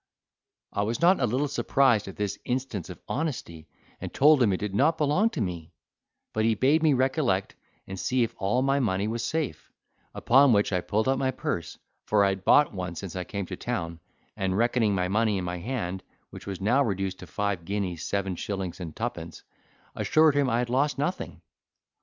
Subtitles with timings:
[0.73, 3.67] I was not a little surprised at this instance of honesty,
[3.99, 5.73] and told him it did not belong to me;
[6.33, 7.53] but he bade me recollect,
[7.85, 9.71] and see if all my money was safe;
[10.15, 11.77] upon which I pulled out my purse,
[12.07, 13.99] for I had bought one since I came to town,
[14.35, 18.35] and, reckoning my money in my hand, which was now reduced to five guineas seven
[18.35, 19.43] shillings and twopence,
[19.95, 21.43] assured him I had lost nothing.